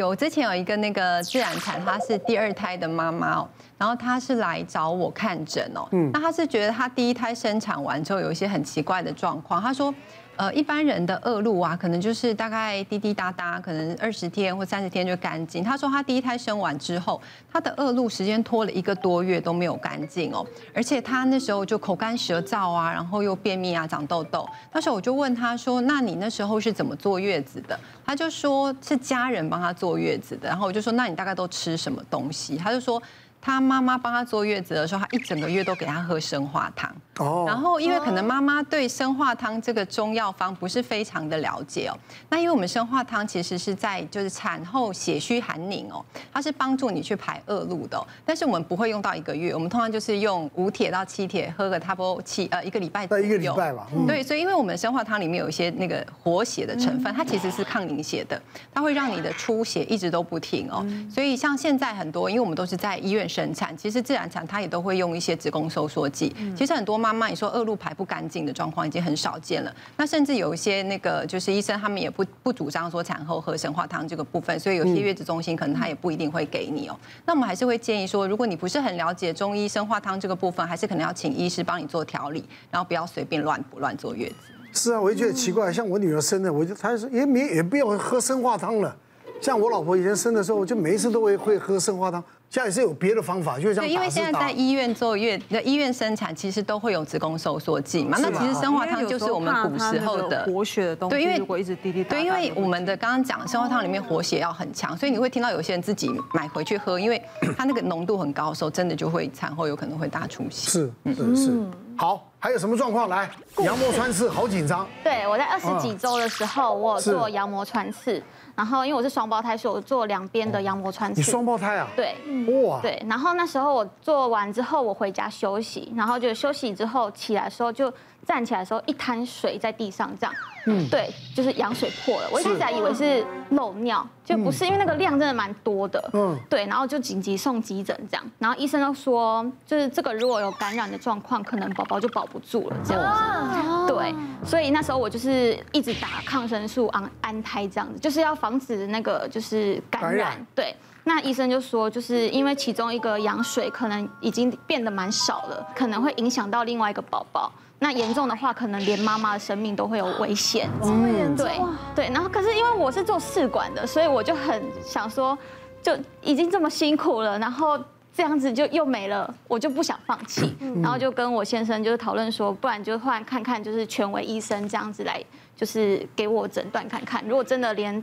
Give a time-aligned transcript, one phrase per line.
[0.00, 3.48] 有之前有一个那个自然产，她是第二胎的妈妈哦，
[3.78, 9.94] 然后她是来找我看诊哦，嗯，那她是觉得她第一胎生产完之后有一些很奇怪的状况，她说。
[10.36, 15.62] 呃，一般人的恶露啊，可能就是大概滴滴答答，可能二十天或三十天就干净。
[15.62, 17.22] 他说他第一胎生完之后，
[17.52, 20.44] 他的恶露时间拖了一个多月都没有干净哦，
[20.74, 24.48] 而且他那时候就口干舌燥啊，然后又便秘啊，长痘痘。
[24.72, 30.48] 那时候我就问他说：“那你那时候是怎么坐月子的？”他就说是家人帮他坐月子的。
[30.48, 33.00] 然后我就说：“那你大概都吃什么东西？”他就说。
[33.44, 36.90] 他妈妈帮他坐月子的时候，他一整个月都给他喝生化汤。
[37.18, 37.44] 哦。
[37.46, 41.92] 然后因为可能妈妈对生化汤这个中药方不是非常的了解哦。
[42.30, 48.02] 那因为我们生化汤其实是在就是产后血虚寒凝哦，它是帮助你去排恶露的。
[48.24, 53.24] 但是我们不会用到一个月，我们通常就是用五铁到七铁，喝个差不多七呃一个礼拜左右。
[53.24, 53.86] 一个礼拜吧。
[54.06, 58.40] 对，所以因为我们生化汤里面有一些那个活血的成分，它其实是抗凝血的，
[58.72, 60.82] 它会让你的出血一直都不停哦。
[61.12, 66.32] 所以像现在很多，因为我们都是在医院生产，其实自然产它也都会用一些子宫收缩剂。
[66.56, 69.74] 其实很多妈妈你说恶露排不干净的状况已经很少见了。
[69.96, 76.96] 那甚至有一些那个就是医生他们也不不主张说产后喝生化汤这个部分，所以有些月子中心可能他也不一定会给你哦。
[77.26, 84.34] 那我们还是会建议说，如果你不是很了解中医生化汤这个部分，还是可能要请医师帮你做调理，然后不要随便乱补乱坐月子。
[84.72, 88.94] 是啊，我也觉得奇怪，像我女儿生的，我就她说也没也不要喝生化汤了。
[89.40, 92.22] 像我老婆以前生的时候，就每一次都会会喝生化汤。
[92.50, 98.16] 现在是有别的方法，就是像因为现在在医院做月，的医院生产，其实都会有子宫收缩剂嘛。
[98.20, 101.16] 那其实生化汤就是我们古时候的活血的东西。
[101.16, 107.20] 对，因为如果一直滴滴答答，对，因为我们的刚刚讲生化汤里面活血要很强，所以你会听到有些人自己买回去喝，因为
[107.56, 110.70] 它那个浓度很高的时候，真的就会产后有可能会大出血。
[110.70, 111.64] 是是是。
[111.96, 113.08] 好，还有什么状况？
[113.08, 113.28] 来，
[113.64, 114.86] 羊膜穿刺好紧张。
[115.02, 118.22] 对，我在二十几周的时候，我有做羊膜穿刺。
[118.54, 121.20] 然后因为我是双胞胎，所以我做两边的羊膜穿刺。
[121.20, 121.88] 你双胞胎啊？
[121.96, 122.14] 对，
[122.62, 123.02] 哇，对。
[123.08, 127.92] 然后那时候我做完之后，我回家休息，然后就休息之后起来的时候就。
[128.26, 132.28] 站起来的时候，一滩水在地上，这样，嗯，对，就是羊水破了。
[132.32, 150.76] 我一开始还以为是漏尿，就不是，因为那个量真的蛮多的，嗯，对，然后就紧急送急诊这样，然后医生都说，就是这个如果有感染的状况，可能宝宝就保不住了这样子，对，所以那时候我就是一直打抗生素安安胎这样子，就是要防止那个就是感染，对。
[151.04, 157.50] 那医生就说，就是因为其中一个羊水可能已经变得蛮少了，可能会影响到另外一个宝宝。
[157.78, 160.68] 那严重的话，可能连妈妈的生命都会有危险。
[160.82, 161.46] 这么严重？
[161.46, 161.58] 对
[161.94, 162.12] 对。
[162.12, 165.36] 然后，可是因为我是做试管的，所以我就很想说，
[165.82, 167.78] 就已经这么辛苦了，然后
[168.14, 170.54] 这样子就又没了，我就不想放弃。
[170.82, 175.22] 然后就跟我先生就是讨论说，不然就换看看，就是权威医生这样子来，
[175.56, 177.24] 就是给我诊断看看。
[177.26, 178.02] 如果真的连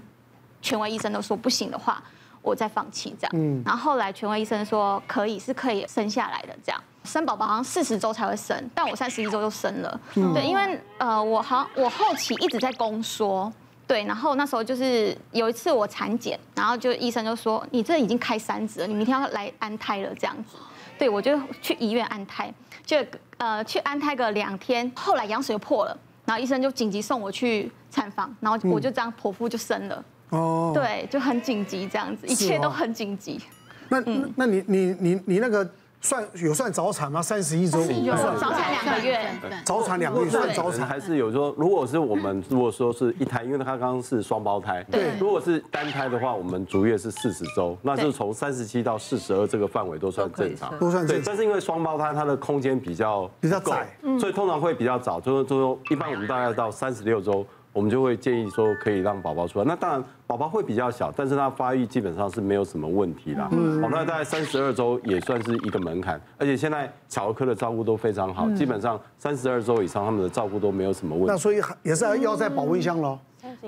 [0.61, 2.01] 权威医生都说不行的话，
[2.41, 3.31] 我再放弃这样。
[3.33, 3.61] 嗯。
[3.66, 6.81] 然后后来权威医生说可以，是可以生下来的这样。
[7.03, 9.99] 生宝宝好像四十周才会生，但我三十一周就生了。
[10.13, 13.51] 对，因为呃，我好像我后期一直在宫缩，
[13.88, 20.57] 对，然后那时候就是有一次我产检，然后就医生就说你这已经开三指了，你明天要来安胎了这样子。
[20.99, 22.53] 对，我就去医院安胎，
[22.85, 23.03] 就
[23.38, 30.05] 呃去安胎个两天，后来羊水破了，然后医生就紧急送我去产房，然后我就这样剖腹就生了。
[30.31, 33.40] 哦，对，就很紧急这样子，一切都很紧急。
[33.88, 34.02] 那
[34.36, 35.66] 那你你你你那个。
[36.03, 37.22] 算有算早产吗？
[37.22, 39.20] 三十一周有早产两个月，
[39.64, 51.24] 早产两个月算早产还是有说，如果是我们如果说是一胎，因为他刚刚是双胞胎，对，如果是单胎的话，我们足月是四十周，那就是从三十七到四十二这个范围都算正常，都算正常。
[51.24, 53.88] 但是因为双胞胎它的空间比较比较窄，
[54.20, 57.46] 所以通常会比较早，就是就说一般我们大概到三十六周。
[57.74, 63.48] 我们就会建议说可以让宝宝出来，那当然宝宝会比较小，但是他发育基本上是没有什么问题啦。
[63.52, 71.32] 嗯，好，那大概三十二周也算是一个门槛，而且现在小儿科的照顾都非常好，基本上三十二周以上他们的照顾都没有什么问题。
[71.32, 73.18] 那所以也是要在保温箱喽？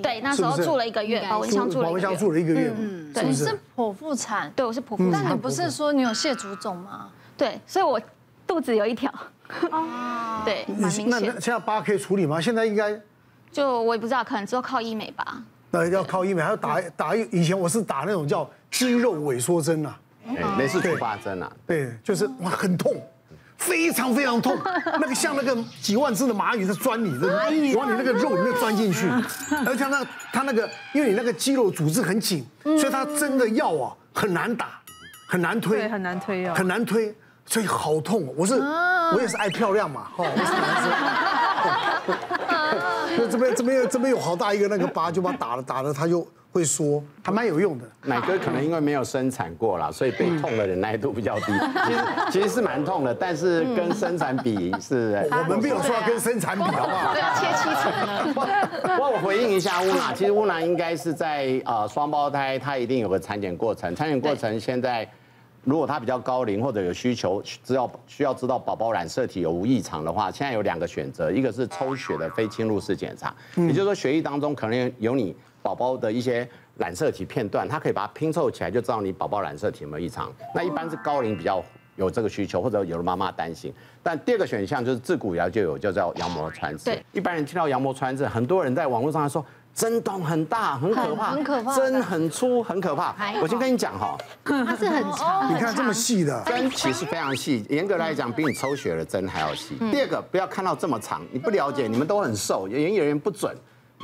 [0.02, 2.04] 对，那时候住了一个月，保温箱住了一个月。
[2.06, 2.74] 保温箱住了一个月。
[2.78, 4.52] 嗯，对，你是剖腹产？
[4.56, 5.24] 对，我是剖腹产。
[5.24, 7.10] 但你不是说你有蟹足肿吗？
[7.38, 8.00] 对，所以我
[8.46, 9.10] 肚子有一条。
[9.72, 10.42] 哦。
[10.44, 11.10] 对，蛮明显。
[11.10, 12.42] 那现在疤可以处理吗？
[12.42, 13.00] 现在应该。
[13.54, 15.44] 就我也不知道，可能只有靠医美吧。
[15.70, 17.16] 那，要靠医美，还要打打。
[17.16, 19.96] 以前我是打那种叫肌肉萎缩针啊，
[20.58, 21.52] 类似淋巴针啊。
[21.66, 22.92] 对，就是哇，很痛，
[23.58, 24.58] 非常非常痛，
[25.00, 27.28] 那个像那个几万只的蚂蚁在钻你，的
[27.76, 29.08] 往你那个肉里面钻进去。
[29.66, 34.80] 而且那它那个，因为你那个肌肉组织很紧，所以它针的药啊很难打，
[35.28, 37.16] 很难推，很难推药，很难推，
[37.46, 38.34] 所以好痛。
[38.36, 42.18] 我是我也是爱漂亮嘛，哈，我是男生。
[43.24, 47.86] 就这边这边这边有好大一个那个疤，就把它打了打了，它就会缩，还蛮有用的。
[48.04, 51.46] 奶哥可能因为没有生产过啦，所以被痛的忍耐度比较低。
[51.86, 52.00] 其实
[52.32, 55.26] 其实是蛮痛的，但是跟生产比是。
[55.32, 57.16] 我们没有说要跟生产比，好不好？
[57.16, 58.34] 要切七成了。
[58.96, 65.10] 不过我回应一下乌娜，其实乌娜应该是在呃双胞胎，她一定有个产检过程，产检过程现在。
[65.64, 80.32] 如果他比较高龄或者有需求，只要需要知道宝宝染色体有无异常的话，现在有两个选择，一个是抽血的非侵入式检查，也就是说血液当中可能有你宝宝的一些染色体片段，它可以把它拼凑起来，就知道你宝宝染色体有没有异常。
[80.54, 81.64] 那一般是高龄比较
[81.96, 83.74] 有这个需求，或者有的妈妈担心。
[84.02, 86.92] 但第二个选项就是自古以来就有，就叫羊膜穿刺。
[87.14, 89.44] 一般人听到羊膜穿刺，很多人在网络上说。
[89.74, 93.16] 针筒很大，很可怕，很可怕，针很粗，很可怕。
[93.42, 99.76] 我先跟你讲哈，它是很长， 你看这么细的针，其实非常细，严格来讲比你抽血的针还要细。
[99.92, 103.56] 第二个，不要看到这么长，你不了解，你们都很瘦，有人有人不准。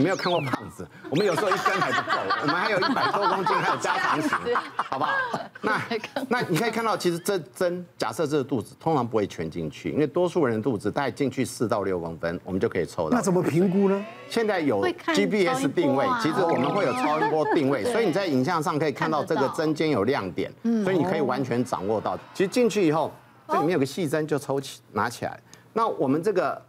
[0.03, 4.31] 没有看过胖子，我们有时候一根还不够，我们还有一百多公斤，还有加长型，
[4.75, 5.11] 好不好？
[5.61, 5.81] 那
[6.29, 13.17] 那你可以看到，其实这针假设这个肚子通常不会全进去，因为多数人的肚子大概进去四到六公分，我们就可以抽到。
[13.17, 14.05] 那怎么评估呢？
[14.29, 20.49] 现在有 GPS 定位，其实我们会有超音波定位，所以你在影像上可以看到这个针尖有亮点，
[20.83, 22.17] 所以你可以完全掌握到。
[22.33, 23.11] 其实进去以后，
[23.47, 25.37] 这里面有个细针就抽起拿起来，
[25.73, 26.61] 那我们这个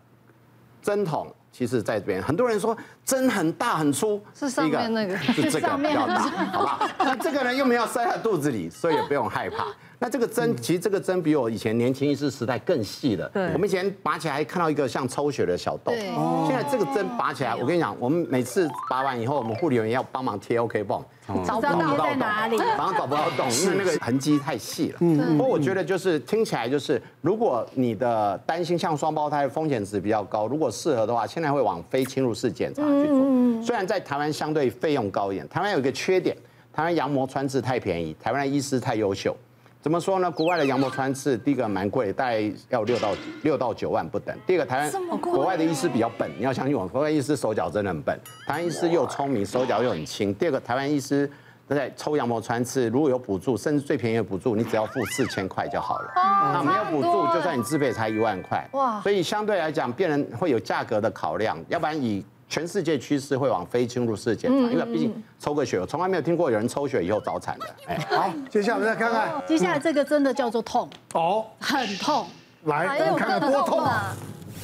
[0.83, 1.33] 针筒。
[1.53, 6.89] 其实在这边，很多人说针很大很粗，是上面那个，是这个比较大，好不好？
[6.99, 9.67] 那这个呢又没有塞在肚子里，所以也不用害怕。
[10.03, 13.29] 那这个针，其实这个针比我以前年轻医师时代更细了。
[13.35, 15.95] 对，我们以前拔起来还看到一个像抽血的小洞。
[15.95, 16.07] 对，
[16.47, 21.05] 现在这个针拔起来，我跟你讲，我们每次拔完以后，我们护理人员要帮忙贴 OK 绷，
[21.45, 24.97] 找不到在哪里， 反正找不到洞，因为那个痕迹太细了。
[25.03, 33.63] 嗯，不过我觉得就是听起来就是，如果你的担心像双胞胎风险值比较高，如果适合的话，现在会往非侵入式检查去做。
[33.63, 36.35] 虽然在台湾相对费用高一点，台湾有一个缺点，
[36.73, 39.37] 台湾羊膜穿刺太便宜，台湾的医师太优秀。
[39.83, 40.31] 怎么说呢？
[40.31, 44.37] 国外的羊膜穿刺，第一个蛮贵，大概要六到六到九万不等。
[44.47, 48.21] 第二个，台湾国外的医师比较笨，你要相信我，国外医师手脚真的很笨。
[48.47, 50.35] 台湾医师又聪明，手脚又很轻。
[50.35, 51.31] 第二个，台湾医师
[51.67, 56.13] 在抽羊膜穿刺，如果有补助，甚至最便宜的补助，你只要付四千块就好了。
[56.15, 58.69] 那没有补助，就算你自费才一万块。
[58.73, 59.01] 哇！
[59.01, 62.23] 所以相对来讲，病人会有价格的考量，要不然以。
[62.51, 67.67] 全世界趋势会往非侵入式检查，因为毕竟抽个血，我从来没有听过有人抽血以后早产的。
[67.87, 72.27] 哎，好，接下来我们再看看，接下来这个真的叫做痛哦，很痛，
[72.65, 74.17] 来，我们看看多痛啊，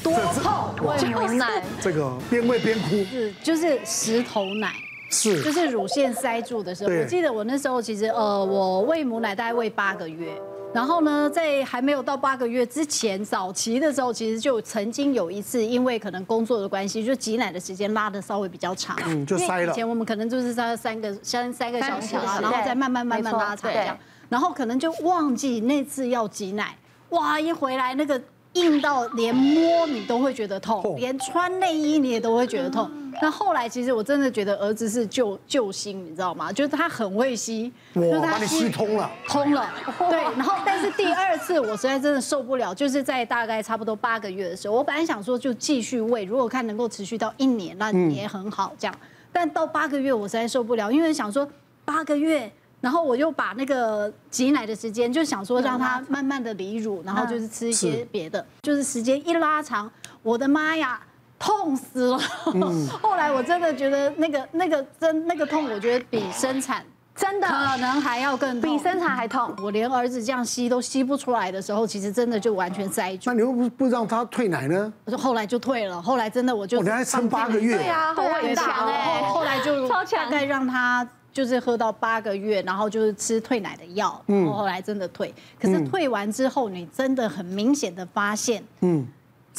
[0.03, 0.53] 多痛，
[0.85, 4.73] 喂牛奶，这个边喂边哭，是就是石头奶，
[5.09, 5.41] 是。
[5.41, 10.27] 就是乳腺塞住的时候，我记得我那时候其实呃，我喂母奶大概喂八个月。
[10.73, 19.71] 然后呢，在还没有到八个月之前，早期的时候，其实就曾经有一次，因为可能工作的关系，就挤奶的时间拉的稍微比较长，嗯，就塞了。
[19.71, 23.97] 以前我们可能就是在三个三三个小时啊，然后再慢慢慢慢拉长这样，
[24.29, 26.77] 然后可能就忘记那次要挤奶，
[27.09, 28.21] 哇，一回来那个。
[28.53, 32.89] 硬到连摸你都会觉得痛，连穿内衣你也都会觉得痛。
[33.21, 36.51] 那后来其实我真的觉得儿子是救救星，你知道吗？
[36.51, 39.69] 就是他很会吸，就是他吸通了，通了。
[40.09, 48.95] 对，然后但是第二次我实在真的受不了，就是在大概差不多八个月的时候，我本来想说就继续喂，如果看能够持续到一年，那也很好这样。
[49.31, 51.47] 但到八个月我实在受不了，因为想说
[51.83, 52.51] 八个月。
[52.79, 59.91] 然后我就把那个挤奶的时间，就想说让他慢慢的离乳，然后就是吃一些别的，就是时间一拉长，
[60.21, 61.01] 我的妈呀，
[61.39, 62.19] 痛死了！
[63.01, 66.83] 后来我真的觉得那个那个真那个痛，我觉得比生产
[67.15, 69.53] 真的可能还要更比生产还痛。
[69.61, 73.23] 我连儿子这样吸都吸不出来的时候，其实真的就完全塞住。
[73.29, 74.91] 那你又不不让他退奶呢？
[75.05, 81.07] 我说后来就退了，后来真的我就我还撑八个月，对啊，后来很强哎，后来就大概让他。
[81.33, 85.31] 就是喝到八个月，然后就是吃退奶的药，然后后来真的退。
[85.61, 89.05] 可是退完之后，你真的很明显的发现，嗯，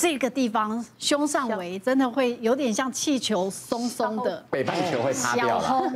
[0.00, 5.90] 这个地方胸上围真的会有点像气球松松的，北半球会塌掉了。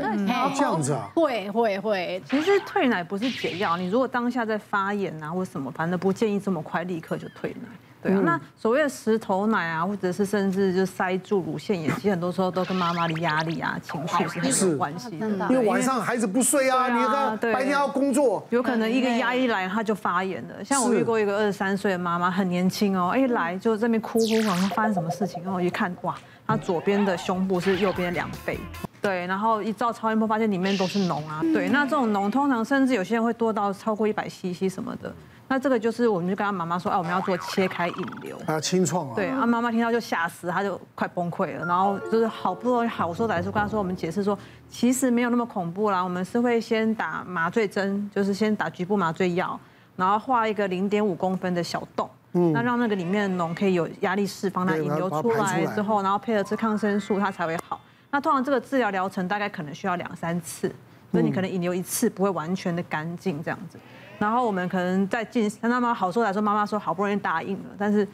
[0.56, 1.08] 这样子啊？
[1.14, 2.20] 会会会。
[2.28, 7.68] 其实退奶不是解药，你如果当下在发炎啊或什么，反正不建议这么快立刻就退奶。
[8.02, 15.28] 对啊，那所谓的石头奶啊，或者是甚至就塞住乳腺炎，其实很多时候都跟妈妈的压力啊、情绪是很有关系的。
[15.48, 20.64] 因为晚上孩子不睡啊，你看白天要工作，有可能一个压力来，他就发炎了。
[20.64, 28.58] 像我遇过一个二十三岁的妈妈，很年轻哦，一来就这边哭哭，好像发生什么事情，然后我一看，哇，她左边的胸部是右边的两倍，
[29.00, 35.14] 对，然后一照超音波发现里面都是脓啊，对，那这种脓通常甚至有些人会多到超过一百 CC 什么的。
[35.52, 39.12] 那这个就是我们就跟他妈妈说，哎，我们要做切开引流啊，清创啊。
[39.14, 41.66] 对，啊，妈妈听到就吓死，她就快崩溃了。
[41.66, 44.38] 然后就是好不容易好说歹说跟她说，我们解释说，
[44.70, 49.60] 其实没有那么恐怖啦，我们是会先打麻醉针，就是先打局部麻醉药，
[49.94, 57.78] 然后画一个零点五公分的小洞，嗯，那让那个里面的脓可以有压力释放，那引流出来之后，然后配合吃抗生素，它才会好。
[58.10, 60.74] 那通常这个治疗疗程大概可能需要两三次，
[61.12, 63.78] 所以你可能引流一次不会完全的干净这样子。
[64.18, 68.06] 然后我们可能在进，那妈妈好说来说，妈妈说好不容易答应了，但是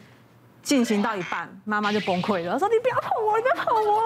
[0.61, 4.01] 进行到一半，妈妈就崩溃了，说你不要碰我，你不要碰我。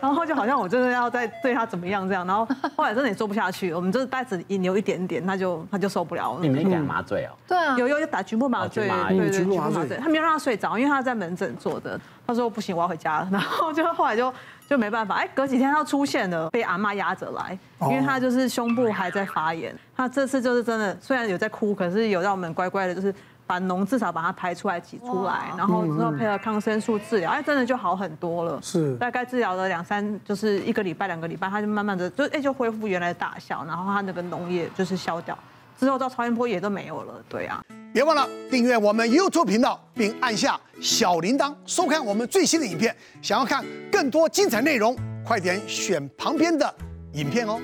[0.00, 2.46] 然后就好像我真的要再对他怎么样这样，然后
[2.76, 6.38] 后来真的也做不下去，我们就是袋子引流一点点，他就他就受不了了。
[6.40, 7.32] 你没给他麻醉哦？
[7.48, 12.00] 对啊，有有有打局部麻醉，对对局部麻醉，他没有让他睡着，因为他在门诊做的。
[12.26, 13.28] 他说不行，我要回家了。
[13.30, 14.32] 然后就后来就。
[14.66, 19.76] 就没办法，哎，隔几天他出现了，被阿妈压着来，因为他就是胸部还在发炎。
[19.94, 23.14] 他这次就是真的，虽然有在哭，可是有让我们乖乖的，就是
[23.46, 28.58] 把脓至少把它排出来、挤出来，然后之后配合抗生素治疗，哎，真的就好很多了。
[28.62, 35.38] 是，大概治疗了两三，就是一个礼拜、两个礼拜，它就慢慢的就哎就恢复原来的大小，然后它那个脓液就是消掉，
[35.78, 37.14] 之后到超音波也都没有了。
[37.28, 37.62] 对啊。
[37.92, 42.92] 别忘了订阅我们 YouTube 频道，并按下小铃铛，收看我们最新的影片。
[43.22, 46.74] 想要看更多精彩内容，快点选旁边的
[47.12, 47.60] 影片哦。